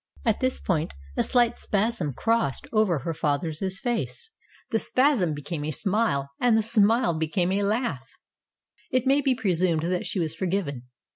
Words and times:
At 0.25 0.39
this 0.39 0.59
point 0.59 0.95
a 1.15 1.21
slight 1.21 1.59
spasm 1.59 2.13
crossed 2.15 2.65
over 2.73 2.97
her 2.97 3.13
father's 3.13 3.59
face. 3.79 4.31
The 4.71 4.79
spasm 4.79 5.35
became 5.35 5.63
a 5.63 5.69
smile, 5.69 6.31
and 6.39 6.57
the 6.57 6.63
smile 6.63 7.13
be 7.13 7.27
came 7.27 7.51
a 7.51 7.61
laugh. 7.61 8.09
254 8.89 8.89
STORIES 8.89 8.91
WITHOUT 8.91 8.91
TEARS 8.91 9.03
It 9.03 9.07
may 9.07 9.21
be 9.21 9.35
presumed 9.35 9.81
that 9.83 10.05
she 10.07 10.19
was 10.19 10.33
forgiven. 10.35 10.87